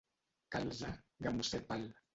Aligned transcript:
Calze 0.55 0.89
gamosèpal. 1.27 1.89